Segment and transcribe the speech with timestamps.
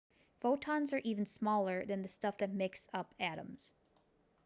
[0.39, 3.71] photons are even smaller than the stuff that makes up atoms